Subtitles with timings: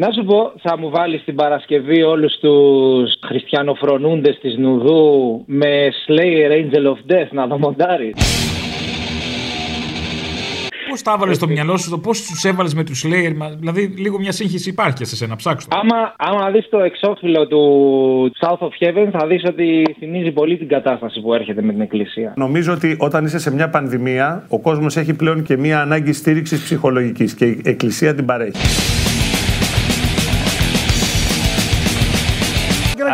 [0.00, 6.50] Να σου πω, θα μου βάλεις την Παρασκευή όλους τους χριστιανοφρονούντες της Νουδού με Slayer
[6.52, 8.12] Angel of Death να το μοντάρεις.
[10.88, 14.18] Πώς τα έβαλες στο μυαλό σου, πώς τους έβαλες με τους Slayer, μα- δηλαδή λίγο
[14.18, 15.68] μια σύγχυση υπάρχει σε σένα, ψάξου.
[15.68, 15.76] το.
[15.80, 17.62] Άμα, άμα δεις το εξώφυλλο του
[18.40, 22.32] South of Heaven, θα δεις ότι θυμίζει πολύ την κατάσταση που έρχεται με την Εκκλησία.
[22.36, 26.62] Νομίζω ότι όταν είσαι σε μια πανδημία, ο κόσμος έχει πλέον και μια ανάγκη στήριξης
[26.62, 28.97] ψυχολογικής και η Εκκλησία την παρέχει.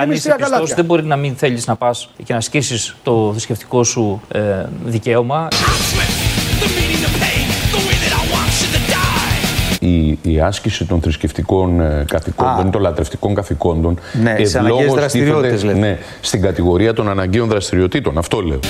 [0.01, 3.85] Αν είσαι πιστός, δεν μπορεί να μην θέλεις να πας και να ασκήσεις το θρησκευτικό
[3.85, 4.41] σου ε,
[4.85, 5.49] δικαίωμα.
[9.87, 15.61] η, η άσκηση των θρησκευτικών ε, καθηκόντων, των λατρευτικών καθηκόντων, Ναι, σε αναγκαίες ευλόγως δραστηριότητες,
[15.61, 15.87] τίθενται, λέτε.
[15.87, 18.19] ναι, στην κατηγορία των αναγκαίων δραστηριοτήτων.
[18.19, 18.61] Αυτό λέω.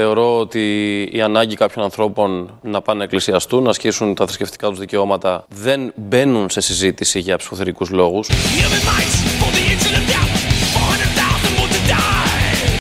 [0.00, 4.78] Θεωρώ ότι η ανάγκη κάποιων ανθρώπων να πάνε να εκκλησιαστούν, να ασκήσουν τα θρησκευτικά τους
[4.78, 8.28] δικαιώματα, δεν μπαίνουν σε συζήτηση για ψυχοθερικού λόγους.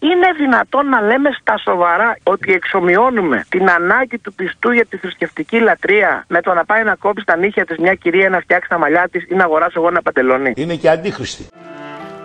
[0.02, 5.60] Είναι δυνατόν να λέμε στα σοβαρά ότι εξομοιώνουμε την ανάγκη του πιστού για τη θρησκευτική
[5.60, 8.78] λατρεία με το να πάει να κόψει τα νύχια της μια κυρία να φτιάξει τα
[8.78, 11.48] μαλλιά της ή να αγοράσω εγώ ένα παντελόνι; Είναι και αντίχρηστη.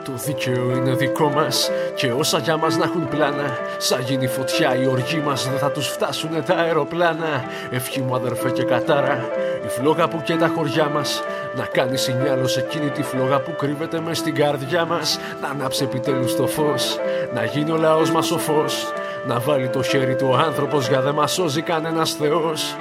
[0.05, 4.77] Το δίκαιο είναι δικό μας και όσα για μας να έχουν πλάνα Σαν γίνει φωτιά
[4.77, 7.45] η οργή μας δεν θα τους φτάσουνε τα αεροπλάνα.
[7.70, 9.28] Ευχή μου αδερφέ και κατάρα
[9.64, 11.23] Η φλόγα που και τα χωριά μας
[11.56, 15.84] Να κάνει σινιάλο σε εκείνη τη φλόγα που κρύβεται μες στην καρδιά μας Να ανάψει
[15.84, 16.98] επιτέλους το φως
[17.34, 18.92] Να γίνει ο λαός μας ο φως
[19.27, 22.77] Να βάλει το χέρι του ο άνθρωπος για δεν μας σώζει κανένας θεός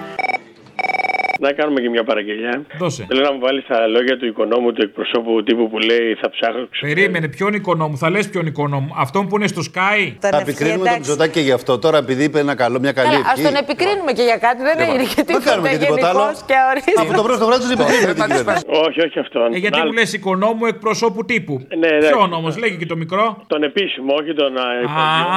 [1.45, 2.53] Να κάνουμε και μια παραγγελιά.
[2.77, 3.05] Δώσε.
[3.07, 6.67] Θέλω να μου βάλεις τα λόγια του οικονόμου του εκπροσώπου τύπου που λέει Θα ψάχνω.
[6.81, 8.89] Περίμενε, ποιον οικονόμου, θα λες ποιον οικονόμου.
[8.97, 11.79] Αυτόν που είναι στο Sky; Θα επικρίνουμε τον Μητσοτάκη και γι' αυτό.
[11.79, 13.43] Τώρα επειδή είπε ένα καλό, μια καλή Καλά, ας ευχή.
[13.43, 15.85] τον επικρίνουμε και για κάτι, δεν έγινε και Δεν κάνουμε τίποτα.
[15.85, 16.19] και τίποτα άλλο.
[16.19, 16.91] Γενικώ και ορίστε.
[17.01, 18.65] Από το πρώτο βράδυ τους επικρίνουμε την κυβέρνηση.
[18.87, 19.47] Όχι, όχι αυτόν.
[19.53, 19.85] Ε, γιατί Άλλο.
[19.87, 21.55] μου λες οικονόμου εκπροσώπου τύπου.
[21.81, 22.09] Ναι, εντάξει.
[22.13, 23.25] Ποιον όμως, λέγει και το μικρό.
[23.53, 25.29] Τον επίσημο, όχι τον α, Α, υπόγειο.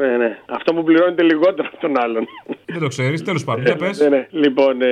[0.00, 0.30] Ναι, ναι.
[0.58, 2.22] Αυτό που πληρώνεται λιγότερο από τον άλλον.
[2.74, 3.64] δεν το ξέρεις, τέλος πάντων.
[3.64, 4.00] Για πες.
[4.00, 4.26] Ναι, ναι.
[4.30, 4.88] Λοιπόν, ε,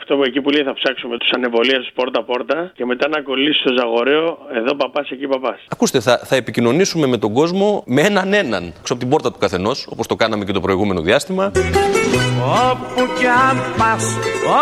[0.00, 3.72] αυτό που εκεί που λέει θα ψάξουμε τους ανεβολίες πόρτα-πόρτα και μετά να κολλήσεις στο
[3.78, 5.58] ζαγοραίο εδώ παπάς, εκεί παπάς.
[5.68, 8.64] Ακούστε, θα, θα επικοινωνήσουμε με τον κόσμο με έναν έναν.
[8.78, 11.52] Έξω από την πόρτα του καθενός, όπως το κάναμε και το προηγούμενο διάστημα.
[12.70, 14.04] Όπου κι αν πας,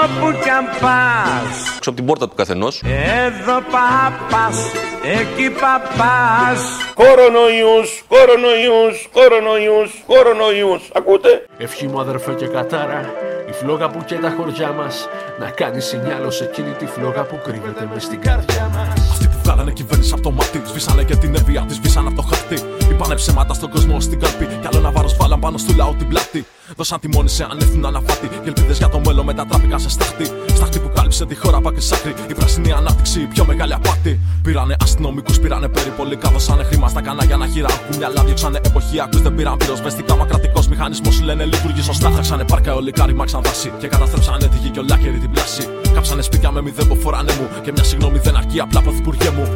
[0.03, 2.82] όπου κι αν πας Έξω από την πόρτα του καθενός.
[3.26, 4.72] Εδώ παπάς,
[5.20, 6.60] εκεί παπάς
[6.94, 10.91] Κορονοϊούς, κορονοϊούς, κορονοϊούς, κορονοϊούς.
[10.94, 15.09] Ακούτε; Ευχή μου αδερφέ και κατάρα Η φλόγα που και τα χωριά μας
[15.41, 19.38] Να κάνει σινιάλο σε εκείνη τη φλόγα που κρύβεται μες στην καρδιά μας Αυτοί που
[19.42, 22.58] βγάλανε κυβέρνηση από το μάτι, σβήσανε και την ευεία τη, σβήσανε από το χαρτί.
[22.91, 24.47] Είπανε ψέματα στον κόσμο στην καρπή.
[24.47, 26.47] Κι άλλο ένα βάρος βάλαν πάνω στο λαό την πλάτη.
[26.77, 28.29] Δώσαν τη μόνη σε ανεύθυνο αναφάτη.
[28.29, 30.25] Και ελπίδες για το μέλλον μετατράπηκαν σε στάχτη.
[30.55, 32.15] Στάχτη που κάλυψε τη χώρα πάκρι σάκρη.
[32.31, 34.21] Η πράσινη ανάπτυξη, η πιο μεγάλη απάτη.
[34.43, 36.31] Πήρανε αστυνομικούς, πήρανε περιπολικά.
[36.31, 38.23] Δώσανε χρήμα στα κανάλια να χειράγουν μυαλά.
[38.25, 40.17] Διώξανε εποχιακού, δεν πήραν πυροσβεστικά.
[40.17, 42.11] Μα κρατικός μηχανισμός λένε λειτουργεί σωστά.
[42.11, 43.73] Φτιάξανε πάρκα ολικά, ρημάξαν δάση.
[43.79, 45.69] Και καταστρέψανε τη γη και ολάκερη την πλάση.
[45.95, 47.49] Κάψανε σπίτια με μηδέν που φοράνε μου.
[47.62, 49.49] Και μια συγγνώμη δεν αρκεί απλά πρωθυπουργέ μου.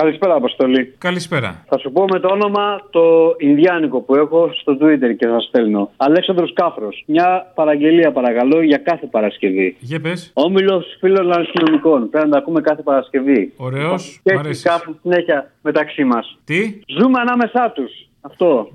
[0.00, 0.94] Καλησπέρα, Αποστολή.
[0.98, 1.64] Καλησπέρα.
[1.68, 5.90] Θα σου πω με το όνομα το Ινδιάνικο που έχω στο Twitter και θα στέλνω.
[5.96, 7.02] Αλέξανδρος Κάφρος.
[7.06, 9.76] Μια παραγγελία παρακαλώ για κάθε Παρασκευή.
[9.80, 10.30] Για πες.
[10.34, 12.10] Όμιλος φίλων αστυνομικών.
[12.10, 13.52] Πρέπει να τα ακούμε κάθε Παρασκευή.
[13.56, 14.62] Ωραίος, Και μ' έτσι αρέσει.
[14.62, 16.38] κάπου συνέχεια μεταξύ μας.
[16.44, 17.92] Τι; Ζούμε ανάμεσά τους.
[18.20, 18.70] Αυτό.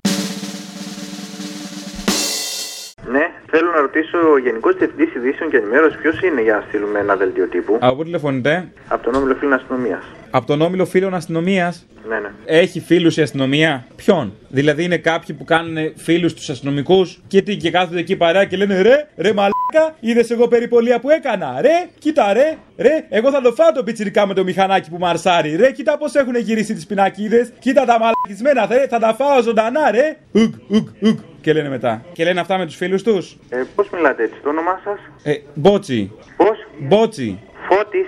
[3.10, 7.00] Ναι, θέλω να ρωτήσω ο Γενικός Διευθυντής Ειδήσεων και Ενημέρωσης ποιος είναι για να στείλουμε
[7.00, 10.04] ένα δελτίο τύπου; Από πού τηλεφωνείτε; Από τον Όμιλο Φίλων Αστυνομίας.
[10.34, 12.30] Από τον όμιλο φίλων αστυνομίας; Ναι, ναι.
[12.46, 17.56] Έχει φίλους η αστυνομία; Ποιον; Δηλαδή είναι κάποιοι που κάνουν φίλους τους αστυνομικούς και, τι,
[17.58, 21.62] και κάθονται εκεί παρέα και λένε ρε, ρε μαλάκα, είδες εγώ περιπολία που έκανα.
[21.62, 25.56] Ρε, κοίτα ρε, ρε, εγώ θα το φάω το πιτσιρικά με το μηχανάκι που μαρσάρει.
[25.56, 27.52] Ρε, κοίτα πώς έχουν γυρίσει τις πινακίδες.
[27.60, 30.18] Κοίτα τα μαλακισμένα, ρε, θα τα φάω ζωντανά, ρε.
[30.32, 31.18] Ουγ, ουγ, ουγ.
[31.42, 32.06] Και λένε μετά.
[32.14, 33.38] Και λένε αυτά με τους φίλους τους.
[33.50, 36.12] Ε, Πώς μιλάτε έτσι, το όνομά σας; Ε, μπότσι.
[36.38, 37.40] Πώς; Μπότσι.
[37.70, 38.08] Φώτης.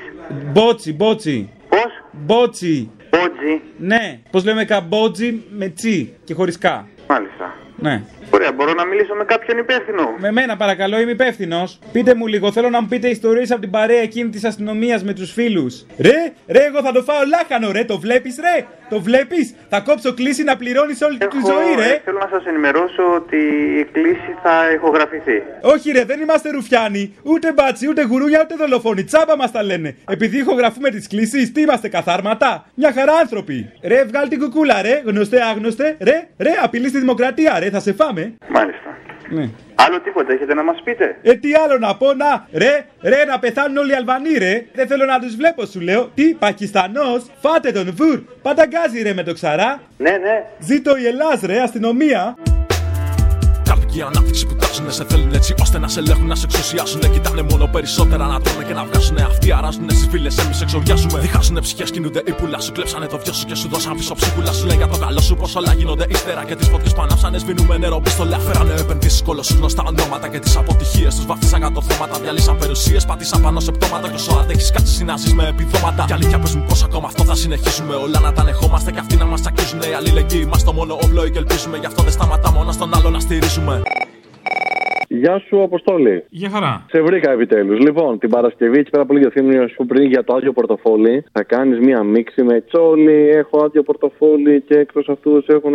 [0.52, 1.50] Μπότσι, μπότσι.
[1.70, 2.90] Πώς; Μπότσι.
[3.10, 3.62] Μπότζι.
[3.78, 6.88] Ναι, πώς λέμε καμπότζι με τσι και χωρίς κα.
[7.08, 7.54] Μάλιστα.
[7.76, 8.02] Ναι.
[8.30, 11.80] Ωραία, μπορώ να μιλήσω με κάποιον υπεύθυνο; Με μένα παρακαλώ, είμαι υπεύθυνος.
[11.92, 15.14] Πείτε μου λίγο, θέλω να μου πείτε ιστορίες από την παρέα εκείνη της αστυνομίας με
[15.14, 15.86] τους φίλους.
[15.98, 20.14] Ρε, ρε, εγώ θα το φάω λάχανο, ρε, το βλέπεις, ρε; Το βλέπεις, θα κόψω
[20.14, 22.02] κλίση να πληρώνεις όλη τη ζωή, ρε.
[22.06, 23.38] Θέλω να σας ενημερώσω ότι
[23.80, 25.44] η κλίση θα ηχογραφηθεί.
[25.62, 27.16] Όχι, ρε, δεν είμαστε ρουφιάνοι.
[27.24, 29.04] Ούτε μπάτσι, ούτε γουρούνια, ούτε δολοφόνοι.
[29.04, 29.96] Τσάμπα μας τα λένε.
[30.10, 33.72] Επειδή ηχογραφούμε τις κλήσει, τι είμαστε, καθάρματα; Μια χαρά άνθρωποι.
[33.84, 35.02] Ρε, βγάλ την κουκούλα, ρε.
[35.06, 35.98] Γνωστέ, άγνωστε.
[36.00, 37.70] Ρε, ρε, απειλή στη δημοκρατία, ρε.
[37.70, 38.34] Θα σε φάμε.
[38.48, 38.98] Μάλιστα.
[39.30, 39.50] Ναι.
[39.76, 43.40] Άλλο τίποτα έχετε να μας πείτε; Ε, τι άλλο να πω, να, ρε, ρε, να
[43.40, 44.66] πεθάνουν όλοι οι Αλβανοί, ρε.
[44.74, 46.12] Δεν θέλω να τους βλέπω, σου λέω.
[46.16, 48.20] Τι, Πακιστανός, φάτε τον βουρ.
[48.42, 49.82] Πανταγκάζει, ρε, με το ξαρά.
[49.98, 50.44] Ναι, ναι.
[50.60, 52.36] Ζήτω η Ελλάς, ρε, αστυνομία.
[53.94, 57.08] Καρδική ανάπτυξη που τάζουνε σε θέλουν έτσι ώστε να σε ελέγχουν, να σε εξουσιάσουνε.
[57.08, 59.22] Κοιτάνε μόνο περισσότερα να τρώνε και να βγάζουνε.
[59.22, 61.20] Αυτοί αράζουνε στις φίλε, εμείς εξοριάζουμε.
[61.20, 62.72] Διχάζουνε ψυχές, κινούνται οι πουλά σου.
[62.72, 64.66] Κλέψανε το βιό σου και σου δώσαν πίσω ψυχούλα σου.
[64.66, 66.44] Λέει για το καλό σου πως όλα γίνονται ύστερα.
[66.44, 68.40] Και τις φωτιές που ανάψανε σβήνουμε νερό πίστολα.
[68.40, 72.20] Φέρανε επενδύσει κολοσσού γνωστά ονόματα και τις αποτυχίες τους βαφτίσαν κατορθώματα.
[72.20, 74.08] Διαλύσαν περιουσίες, πατήσαν πάνω σε πτώματα.
[74.10, 76.04] Και όσο αντέχει κάτσε να ζει με επιδόματα.
[76.08, 77.96] Και αλήθεια πες μου πως ακόμα αυτό θα συνεχίσουμε.
[77.96, 79.80] Όλα να τα ανεχόμαστε και αυτοί να μας τσακίζουν.
[79.82, 81.78] Οι αλληλεγγύοι μας το μόνο όπλο και ελπίζουμε.
[81.78, 83.83] Γι' αυτό δεν σταματάμε μόνο στον άλλο να στηρίζουμε.
[85.24, 86.26] Γεια σου, Αποστόλη.
[86.30, 86.86] Για χαρά.
[86.90, 87.80] Σε βρήκα επιτέλους.
[87.80, 91.44] Λοιπόν, την Παρασκευή, εκεί πέρα πολύ για θύμιο σου πριν για το άδειο πορτοφόλι, θα
[91.44, 93.30] κάνεις μία μίξη με τσόλι.
[93.42, 95.74] Έχω άδειο πορτοφόλι και εκτός αυτούς έχουν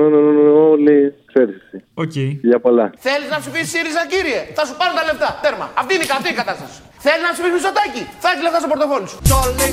[0.72, 1.14] όλοι.
[1.32, 1.84] Ξέρεις εσύ.
[1.94, 2.16] Οκ.
[2.50, 2.86] Για πολλά.
[2.96, 5.28] Θέλεις να ψηφίσει ΣΥΡΙΖΑ, κύριε; Θα σου πάρουν τα λεφτά.
[5.42, 5.66] Τέρμα.
[5.80, 6.76] Αυτή είναι, αυτή είναι η κατάσταση.
[7.06, 8.02] Θέλεις να ψηφίσει Μητσοτάκη.
[8.22, 9.18] Θα έχεις λεφτά στο πορτοφόλι σου.
[9.26, 9.68] Τσόλι,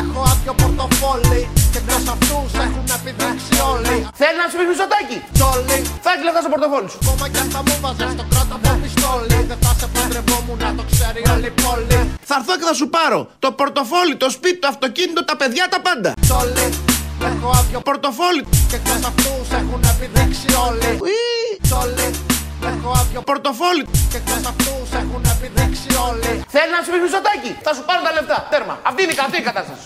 [0.00, 1.40] έχω άδειο πορτοφόλι
[1.78, 3.94] και εκτός αυτούς έχουν επιδείξει όλοι.
[4.20, 6.98] Θέλει να ψηφίσει Μητσοτάκη; Τσόλι, Θα έχει λεφτά στο πορτοφόλι σου.
[7.04, 10.70] ακόμα κι αν θα μου βάζες το κράτο από πιστόλι δεν θα σε παντρευόμουν να
[10.78, 11.98] το ξέρει όλη η πόλη.
[12.30, 15.78] Θα έρθω και θα σου πάρω το πορτοφόλι, το σπίτι, το αυτοκίνητο, τα παιδιά, τα
[15.86, 16.10] πάντα.
[16.26, 16.66] Τσόλι,
[17.30, 18.42] έχω άδειο Πορτοφόλι.
[18.70, 20.90] και εκτός αυτούς έχουν επιδείξει όλοι.
[21.66, 22.08] Τσόλι,
[22.72, 23.82] έχω άδειο Πορτοφόλι.
[24.12, 26.30] και εκτός αυτούς έχουν επιδείξει όλοι.
[26.54, 28.36] Θέλει να ψηφίσει Μητσοτάκη; Θα σου πάρουν τα λεφτά.
[28.52, 28.74] Τέρμα.
[28.88, 29.84] Αυτή είναι, αυτή είναι η κατάσταση.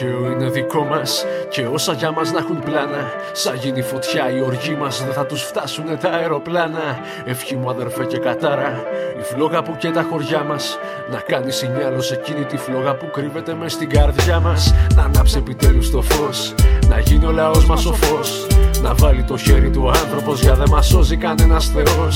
[0.00, 3.12] Το δίκαιο είναι δικό μας και όσα για μας να έχουν πλάνα.
[3.32, 6.98] Σαν γίνει φωτιά η οργή μας, δεν θα τους φτάσουν τα αεροπλάνα.
[7.24, 8.82] Ευχή μου αδερφέ και κατάρα,
[9.18, 10.78] η φλόγα που και τα χωριά μας.
[11.10, 14.74] Να κάνεις σινιάλο σε εκείνη τη φλόγα που κρύβεται μες στην καρδιά μας.
[14.94, 16.54] Να ανάψει επιτέλους το φως,
[16.88, 18.46] να γίνει ο λαός μας ο φως.
[18.82, 22.08] Να βάλει το χέρι του άνθρωπος για δεν μας σώζει κανένα θεό.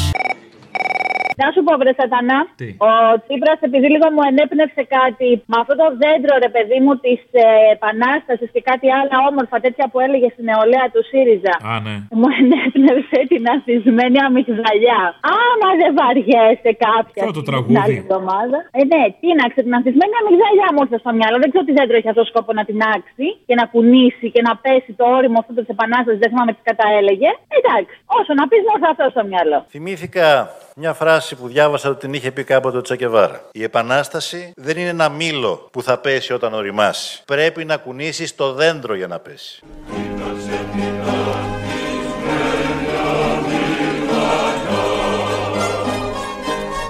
[1.41, 2.39] Να σου πω, βρε Σατανά.
[2.61, 2.91] Τι; Ο
[3.25, 7.47] Τσίπρας, επειδή λίγο μου ενέπνευσε κάτι με αυτό το δέντρο, ρε παιδί μου, της ε,
[7.77, 11.55] Επανάστασης και κάτι άλλα όμορφα τέτοια που έλεγε στην νεολαία του ΣΥΡΙΖΑ.
[11.73, 11.95] Α, ναι.
[12.19, 15.03] Μου ενέπνευσε την αθισμένη αμυγδαλιά.
[15.43, 17.21] Άμα δεν βαριέσαι κάποια.
[17.25, 17.77] Αυτό το την τραγούδι.
[17.83, 18.59] άλλη εβδομάδα.
[18.79, 21.37] Ε, ναι, τίναξε την αθισμένη αμυγδαλιά μου ήρθε στο μυαλό.
[21.43, 24.53] Δεν ξέρω τι δέντρο έχει αυτό σκόπο να την άξει και να κουνήσει και να
[24.65, 26.21] πέσει το όριμο αυτό της Επανάστασης.
[26.23, 27.31] Δεν θυμάμαι τι καταέλεγε.
[27.59, 29.59] Εντάξει, όσο να πεις, μόνο αυτό στο μυαλό.
[29.75, 30.27] Θυμήθηκα
[30.77, 33.49] μια φράση που διάβασα ότι την είχε πει κάποτε ο Τσακεβάρα.
[33.53, 37.23] Η επανάσταση δεν είναι ένα μήλο που θα πέσει όταν οριμάσει.
[37.25, 39.63] Πρέπει να κουνήσεις το δέντρο για να πέσει.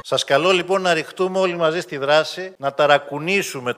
[0.03, 3.75] Σας καλώ λοιπόν να ρηχτούμε όλοι μαζί στη δράση, να ταρακουνήσουμε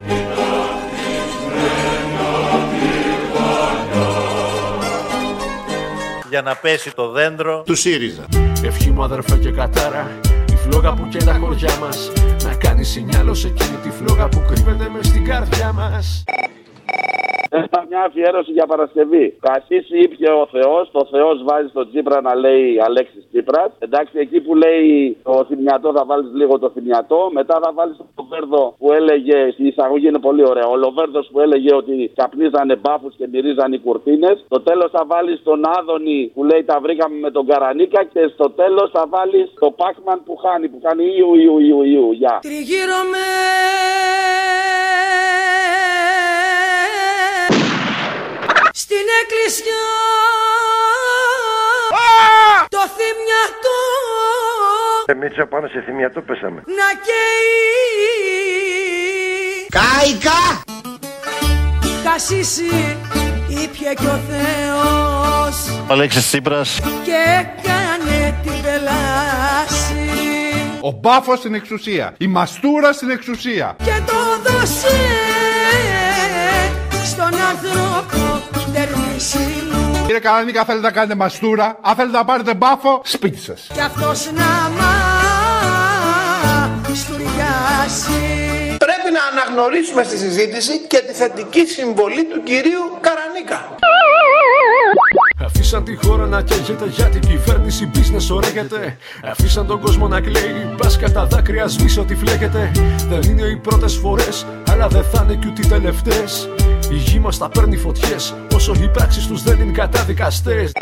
[6.29, 8.46] για να πέσει το δέντρο του ΣΥΡΙΖΑ.
[8.67, 10.21] Ευχή μου αδερφέ και κατάρα
[10.53, 12.13] Η φλόγα που και τα χωριά μας.
[12.45, 16.25] Να κάνεις σινιάλο σε εκείνη τη φλόγα που κρύβεται μες στην καρδιά μας
[17.57, 19.27] Έχω μια αφιέρωση για Παρασκευή.
[19.49, 23.71] Κασίσει ήπια ο Θεός, το Θεός βάζει στον Τσίπρα να λέει Αλέξης Τσίπρας.
[23.79, 27.29] Εντάξει, εκεί που λέει το θυμιατό θα βάλεις λίγο το θυμιατό.
[27.33, 30.67] Μετά θα βάλεις το Λοβέρδο που έλεγε, η εισαγωγή είναι πολύ ωραία.
[30.67, 34.45] Ο Λοβέρδο που έλεγε ότι καπνίζανε μπάφους και μυρίζανε οι κουρτίνες.
[34.45, 38.05] Στο τέλος θα βάλεις τον Άδωνη που λέει τα βρήκαμε με τον Καρανίκα.
[38.05, 42.13] Και στο τέλος θα βάλεις το Πάκμαν που χάνει, που κάνει Ιου, Ιου, Ιου, Ιου.
[42.13, 42.39] Γεια.
[42.43, 43.25] Τριγύρω με
[48.87, 49.85] στην εκκλησιά
[52.69, 53.79] το θυμιατό
[55.07, 56.63] Εμείς απάνω σε θυμιατό πέσαμε.
[56.67, 57.57] να καίει
[59.69, 60.43] Κάικα!
[62.05, 62.97] Κασίσει
[63.49, 70.11] ήπια κι ο Θεός Αλέξης Τσίπρας και έκανε την πελάση
[70.81, 72.15] Ο μπάφος στην εξουσία.
[72.19, 73.77] Η μαστούρα στην εξουσία.
[73.85, 74.15] και το
[74.51, 74.97] δώσε
[77.05, 77.86] στον άνθρωπο δερμήσιμου
[80.07, 81.79] Κύριε Καρανίκα, θέλετε να κάνετε μαστούρα.
[81.83, 83.67] Αν θέλετε να πάρετε μπάφο, σπίτι σας.
[83.73, 84.71] κι αυτός να
[86.89, 88.21] μαστουριάσει
[88.87, 93.75] Πρέπει να αναγνωρίσουμε στη συζήτηση και τη θετική συμβολή του κυρίου Καρανίκα.
[95.45, 100.75] Αφήσαν τη χώρα να καίγεται για την κυβέρνηση business ωραίγεται Αφήσαν τον κόσμο να κλαίει
[100.77, 102.71] μπας κατά δάκρυα σβήσει ότι φλέγεται
[103.09, 106.49] Δεν είναι οι πρώτες φορές αλλά δεν θα είναι κι ούτε οι τελευταίες
[106.91, 110.73] Η γη μας θα παίρνει φωτιές όσο οι πράξεις τους δεν είναι καταδικαστές.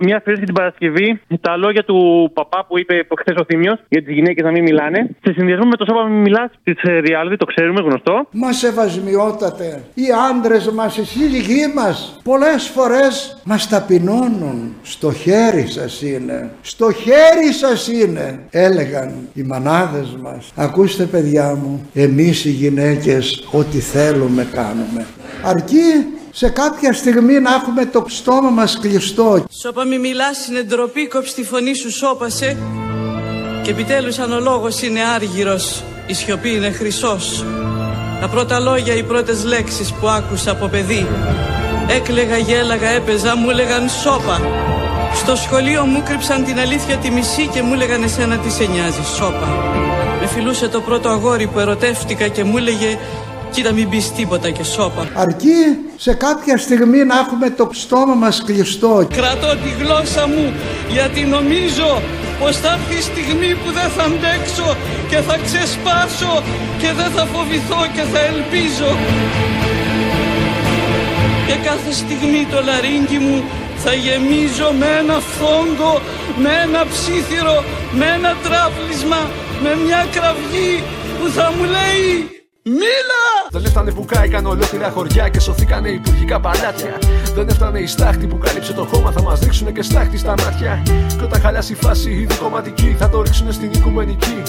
[0.00, 4.14] Μια αφιέρωση την Παρασκευή, τα λόγια του παπά που είπε χθες ο Θήμιος για τις
[4.14, 5.08] γυναίκες να μην μιλάνε.
[5.24, 8.26] Σε συνδυασμό με το Σάβα Μην Μιλάς της Ριάλδη, το ξέρουμε γνωστό.
[8.30, 14.74] Μας σεβασμιότατε, οι άντρες μας, οι σύζυγοί μας, πολλές φορές μας ταπεινώνουν.
[14.82, 16.50] Στο χέρι σας είναι.
[16.60, 20.52] Στο χέρι σας είναι, έλεγαν οι μανάδες μας.
[20.56, 25.06] Ακούστε, παιδιά μου, εμείς οι γυναίκες ό,τι θέλουμε κάνουμε.
[25.44, 29.44] Αρκεί σε κάποια στιγμή να έχουμε το στόμα μας κλειστό.
[29.50, 32.56] Σώπα μη μιλάς είναι ντροπή, κόψει τη φωνή σου σώπασε.
[33.62, 37.44] Και επιτέλους αν ο λόγος είναι άργυρος, η σιωπή είναι χρυσός.
[38.20, 41.06] Τα πρώτα λόγια, οι πρώτες λέξεις που άκουσα από παιδί.
[41.88, 44.40] Έκλεγα, γέλαγα, έπαιζα, μου έλεγαν σώπα.
[45.14, 49.02] Στο σχολείο μου κρύψαν την αλήθεια τη μισή και μου έλεγαν εσένα τι σε νοιάζει,
[49.16, 49.48] σώπα
[50.20, 52.98] Με φιλούσε το πρώτο αγόρι που ερωτεύτηκα και μου έλεγε
[53.50, 55.60] Κοίτα μην πεις τίποτα και σώπα Αρκεί
[55.96, 59.06] σε κάποια στιγμή να έχουμε το στόμα μας κλειστό.
[59.14, 60.52] Κρατώ τη γλώσσα μου
[60.90, 62.02] γιατί νομίζω
[62.40, 64.76] πως θα έρθει η στιγμή που δεν θα αντέξω
[65.10, 66.42] και θα ξεσπάσω
[66.78, 68.90] και δεν θα φοβηθώ και θα ελπίζω.
[71.46, 73.44] Και κάθε στιγμή το λαρίνκι μου
[73.84, 76.00] θα γεμίζω με ένα φόγκο,
[76.42, 79.20] με ένα ψήθυρο, με ένα τράπλισμα,
[79.62, 80.82] με μια κραυγή
[81.18, 82.37] που θα μου λέει
[82.68, 83.24] Μίλα!
[83.50, 86.98] Δεν έφτανε που κάηκαν ολόκληρα χωριά και σωθήκανε υπουργικά παλάτια.
[87.34, 90.82] Δεν έφτανε η στάχτη που κάλυψε το χώμα, θα μας δείξουν και στάχτη στα μάτια.
[91.18, 94.42] Και όταν χαλάσει η φάση, η δικοματική θα το ρίξουν στην οικουμενική.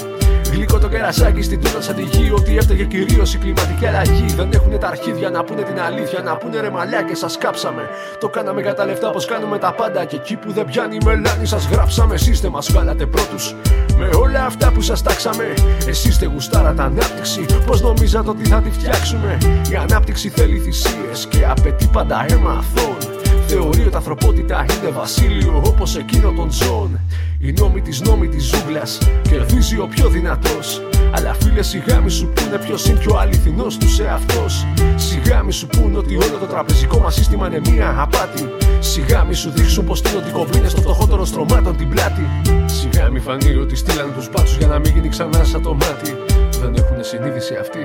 [0.51, 2.31] Γλυκό το κερασάκι στην τούτα σαν τη γη.
[2.31, 4.25] Ότι έφταιγε κυρίως η κλιματική αλλαγή.
[4.35, 6.21] Δεν έχουν τα αρχίδια να πούνε την αλήθεια.
[6.21, 7.89] Να πούνε ρε μαλλιά και σας κάψαμε.
[8.19, 10.05] Το κάναμε για τα λεφτά πω κάνουμε τα πάντα.
[10.05, 12.13] Και εκεί που δεν πιάνει η μελάνη, σας γράψαμε.
[12.13, 13.55] Εσείς δεν μας βγάλατε πρώτους.
[13.97, 15.53] Με όλα αυτά που σας τάξαμε.
[15.87, 17.45] Εσείς δεν γουστάρατε ανάπτυξη.
[17.65, 19.37] Πώς νομίζατε ότι θα τη φτιάξουμε;
[19.71, 23.18] Η ανάπτυξη θέλει θυσίες και απαιτεί πάντα αίμα αθώων.
[23.51, 26.99] Θεωρεί ότι ανθρωπότητα είναι βασίλειο όπως εκείνο των ζώων.
[27.39, 30.81] Η νόμη της νόμη της ζούγκλας κερδίζει ο πιο δυνατός.
[31.11, 34.65] Αλλά φίλε, σιγά μη σου πούνε ποιος είναι πιο αληθινός τους εαυτός.
[34.95, 38.49] Σιγά μη σου πούνε ότι όλο το τραπεζικό μας σύστημα είναι μία απάτη.
[38.79, 42.25] Σιγά μη σου δείξουν πως στείνονται οι κομπίνε στο φτωχότερο στρωμάτων την πλάτη.
[42.65, 46.15] Σιγά μη φανεί ότι στείλανε τους μπάτσου για να μην γίνει ξανά σαν το μάτι.
[46.61, 47.79] Δεν έχουν συνείδηση αυτή.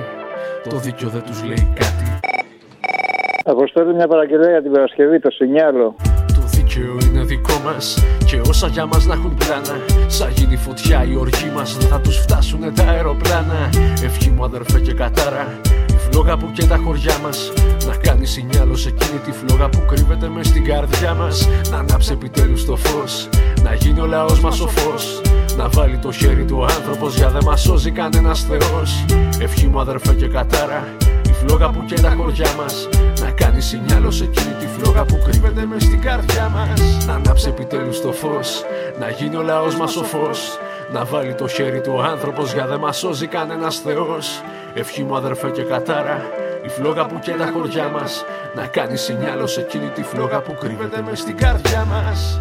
[0.69, 2.34] Το δίκιο δεν τους λέει κάτι.
[3.47, 5.95] Αποστέλνω μια παραγγελία για την Παρασκευή, το σινιάλο.
[6.27, 9.75] Το δίκαιο είναι δικό μας και όσα για μας να έχουν πλάνα.
[10.07, 13.69] Σαν γίνει φωτιά η οργή μας, δεν θα τους φτάσουν τα αεροπλάνα.
[14.03, 15.59] Ευχή μου αδερφέ και κατάρα,
[15.89, 17.53] η φλόγα που και τα χωριά μας.
[17.87, 21.49] Να κάνει σινιάλο σε εκείνη τη φλόγα που κρύβεται μες στην καρδιά μας.
[21.71, 23.29] Να ανάψει επιτέλους το φως,
[23.63, 25.21] να γίνει ο λαός μας ο φως.
[25.57, 29.05] Να βάλει το χέρι του άνθρωπος για δεν μας σώζει κανένας Θεός.
[29.41, 31.04] Ευχή μου αδερφέ και κατάρα, η
[31.47, 32.89] φλόγα που και τα χωριά μας.
[33.21, 37.05] Να κάνει σινιάλο σε εκείνη τη φλόγα που κρύβεται μες στην καρδιά μας.
[37.05, 38.63] Να ανάψει επιτέλους το φως,
[38.99, 40.59] να γίνει ο λαός μας ο φως.
[40.93, 44.41] Να βάλει το χέρι του άνθρωπος για δεν μας σώζει κανένας Θεός.
[44.73, 46.21] Ευχή μου αδερφέ και κατάρα,
[46.65, 48.25] η φλόγα που και τα χωριά μας.
[48.55, 52.39] Να κάνει σινιάλο σε εκείνη τη φλόγα που κρύβεται μες στην καρδιά μας.